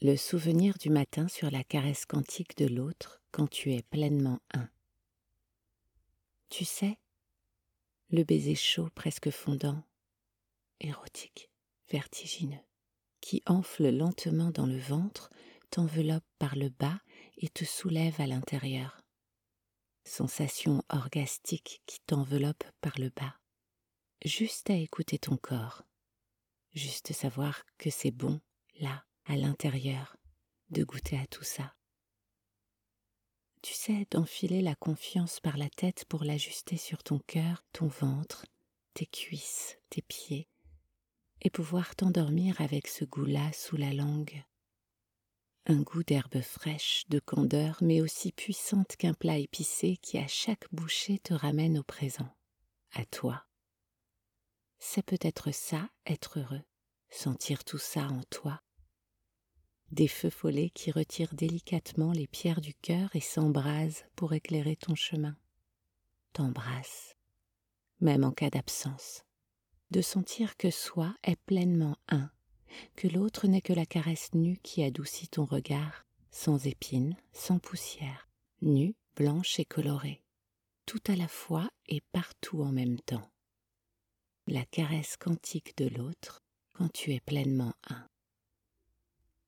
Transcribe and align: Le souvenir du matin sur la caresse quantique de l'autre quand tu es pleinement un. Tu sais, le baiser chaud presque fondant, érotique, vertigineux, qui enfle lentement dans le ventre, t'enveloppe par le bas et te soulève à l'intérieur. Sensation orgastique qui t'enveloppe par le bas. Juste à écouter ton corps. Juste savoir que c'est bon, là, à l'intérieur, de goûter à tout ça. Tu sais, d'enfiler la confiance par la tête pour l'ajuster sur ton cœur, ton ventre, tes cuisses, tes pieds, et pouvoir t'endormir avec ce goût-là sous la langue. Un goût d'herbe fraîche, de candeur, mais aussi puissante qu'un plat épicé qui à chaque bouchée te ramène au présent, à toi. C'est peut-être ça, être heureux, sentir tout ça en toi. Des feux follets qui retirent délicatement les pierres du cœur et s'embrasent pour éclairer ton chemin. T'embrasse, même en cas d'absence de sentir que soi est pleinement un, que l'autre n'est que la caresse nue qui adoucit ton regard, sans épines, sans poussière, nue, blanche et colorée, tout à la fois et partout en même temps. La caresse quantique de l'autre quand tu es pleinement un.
Le 0.00 0.16
souvenir 0.16 0.78
du 0.78 0.90
matin 0.90 1.26
sur 1.26 1.50
la 1.50 1.64
caresse 1.64 2.06
quantique 2.06 2.56
de 2.56 2.66
l'autre 2.66 3.20
quand 3.32 3.50
tu 3.50 3.74
es 3.74 3.82
pleinement 3.82 4.38
un. 4.54 4.68
Tu 6.50 6.64
sais, 6.64 7.00
le 8.10 8.22
baiser 8.22 8.54
chaud 8.54 8.90
presque 8.94 9.30
fondant, 9.30 9.82
érotique, 10.78 11.50
vertigineux, 11.90 12.62
qui 13.20 13.42
enfle 13.46 13.90
lentement 13.90 14.52
dans 14.52 14.66
le 14.66 14.78
ventre, 14.78 15.30
t'enveloppe 15.70 16.24
par 16.38 16.54
le 16.54 16.68
bas 16.68 17.00
et 17.38 17.48
te 17.48 17.64
soulève 17.64 18.20
à 18.20 18.28
l'intérieur. 18.28 19.00
Sensation 20.04 20.84
orgastique 20.90 21.82
qui 21.86 21.98
t'enveloppe 22.06 22.62
par 22.80 22.96
le 23.00 23.10
bas. 23.10 23.34
Juste 24.24 24.70
à 24.70 24.74
écouter 24.74 25.18
ton 25.18 25.36
corps. 25.36 25.82
Juste 26.72 27.12
savoir 27.12 27.64
que 27.78 27.90
c'est 27.90 28.12
bon, 28.12 28.40
là, 28.78 29.04
à 29.28 29.36
l'intérieur, 29.36 30.16
de 30.70 30.82
goûter 30.84 31.18
à 31.18 31.26
tout 31.26 31.44
ça. 31.44 31.74
Tu 33.62 33.74
sais, 33.74 34.06
d'enfiler 34.10 34.62
la 34.62 34.74
confiance 34.74 35.38
par 35.40 35.58
la 35.58 35.68
tête 35.68 36.06
pour 36.06 36.24
l'ajuster 36.24 36.78
sur 36.78 37.02
ton 37.02 37.18
cœur, 37.18 37.64
ton 37.72 37.88
ventre, 37.88 38.46
tes 38.94 39.06
cuisses, 39.06 39.78
tes 39.90 40.00
pieds, 40.00 40.48
et 41.42 41.50
pouvoir 41.50 41.94
t'endormir 41.94 42.60
avec 42.60 42.88
ce 42.88 43.04
goût-là 43.04 43.52
sous 43.52 43.76
la 43.76 43.92
langue. 43.92 44.44
Un 45.66 45.82
goût 45.82 46.02
d'herbe 46.02 46.40
fraîche, 46.40 47.04
de 47.08 47.18
candeur, 47.18 47.76
mais 47.82 48.00
aussi 48.00 48.32
puissante 48.32 48.96
qu'un 48.96 49.12
plat 49.12 49.36
épicé 49.36 49.98
qui 49.98 50.16
à 50.16 50.26
chaque 50.26 50.72
bouchée 50.72 51.18
te 51.18 51.34
ramène 51.34 51.78
au 51.78 51.82
présent, 51.82 52.34
à 52.92 53.04
toi. 53.04 53.44
C'est 54.78 55.04
peut-être 55.04 55.52
ça, 55.52 55.90
être 56.06 56.38
heureux, 56.38 56.62
sentir 57.10 57.64
tout 57.64 57.78
ça 57.78 58.06
en 58.06 58.22
toi. 58.30 58.62
Des 59.98 60.06
feux 60.06 60.30
follets 60.30 60.70
qui 60.70 60.92
retirent 60.92 61.34
délicatement 61.34 62.12
les 62.12 62.28
pierres 62.28 62.60
du 62.60 62.72
cœur 62.72 63.10
et 63.16 63.20
s'embrasent 63.20 64.04
pour 64.14 64.32
éclairer 64.32 64.76
ton 64.76 64.94
chemin. 64.94 65.36
T'embrasse, 66.32 67.16
même 68.00 68.22
en 68.22 68.30
cas 68.30 68.48
d'absence 68.48 69.24
de 69.90 70.00
sentir 70.00 70.56
que 70.56 70.70
soi 70.70 71.16
est 71.24 71.34
pleinement 71.34 71.96
un, 72.08 72.30
que 72.94 73.08
l'autre 73.08 73.48
n'est 73.48 73.60
que 73.60 73.72
la 73.72 73.86
caresse 73.86 74.32
nue 74.34 74.58
qui 74.62 74.84
adoucit 74.84 75.26
ton 75.26 75.46
regard, 75.46 76.06
sans 76.30 76.64
épines, 76.68 77.16
sans 77.32 77.58
poussière, 77.58 78.28
nue, 78.62 78.94
blanche 79.16 79.58
et 79.58 79.64
colorée, 79.64 80.22
tout 80.86 81.02
à 81.08 81.16
la 81.16 81.26
fois 81.26 81.68
et 81.88 82.02
partout 82.12 82.62
en 82.62 82.70
même 82.70 83.00
temps. 83.00 83.28
La 84.46 84.64
caresse 84.64 85.16
quantique 85.16 85.76
de 85.76 85.88
l'autre 85.88 86.44
quand 86.74 86.92
tu 86.92 87.12
es 87.14 87.20
pleinement 87.20 87.74
un. 87.88 88.07